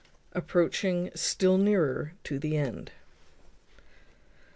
Approaching 0.33 1.11
still 1.13 1.59
nearer 1.59 2.13
to 2.23 2.39
the 2.39 2.57
end. 2.57 2.89